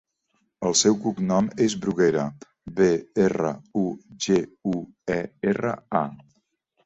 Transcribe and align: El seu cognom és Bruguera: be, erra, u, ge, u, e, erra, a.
El 0.67 0.75
seu 0.79 0.95
cognom 1.01 1.49
és 1.65 1.75
Bruguera: 1.83 2.23
be, 2.79 2.87
erra, 3.25 3.51
u, 3.83 3.85
ge, 4.27 4.41
u, 4.71 4.75
e, 5.17 5.21
erra, 5.55 5.75
a. 6.01 6.05